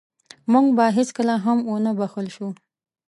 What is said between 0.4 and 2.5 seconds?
موږ به هېڅکله هم ونه بښل شو.